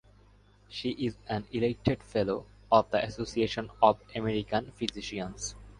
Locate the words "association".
3.05-3.69